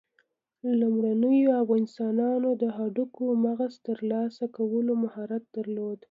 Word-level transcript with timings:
لومړنیو 0.79 1.53
انسانانو 1.79 2.49
د 2.61 2.63
هډوکو 2.77 3.23
مغز 3.45 3.73
ترلاسه 3.87 4.43
کولو 4.57 4.91
مهارت 5.03 5.43
درلود. 5.55 5.99